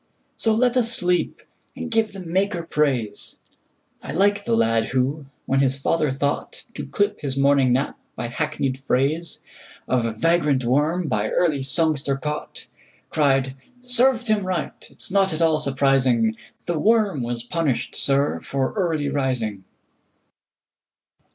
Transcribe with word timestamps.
So 0.35 0.55
let 0.55 0.75
us 0.77 0.91
sleep, 0.91 1.43
and 1.75 1.91
give 1.91 2.11
the 2.11 2.19
Maker 2.21 2.63
praise.I 2.63 4.11
like 4.11 4.45
the 4.45 4.55
lad 4.55 4.85
who, 4.85 5.27
when 5.45 5.59
his 5.59 5.77
father 5.77 6.09
thoughtTo 6.11 6.89
clip 6.89 7.21
his 7.21 7.37
morning 7.37 7.71
nap 7.71 7.99
by 8.15 8.25
hackneyed 8.27 8.77
phraseOf 8.79 9.39
vagrant 10.19 10.63
worm 10.65 11.07
by 11.07 11.29
early 11.29 11.61
songster 11.61 12.17
caught, 12.17 12.65
Cried, 13.11 13.55
"Served 13.83 14.25
him 14.25 14.43
right!—it 14.43 14.99
's 15.03 15.11
not 15.11 15.33
at 15.33 15.41
all 15.43 15.59
surprising; 15.59 16.35
The 16.65 16.79
worm 16.79 17.21
was 17.21 17.43
punished, 17.43 17.93
sir, 17.93 18.39
for 18.39 18.73
early 18.73 19.07
rising!" 19.07 19.65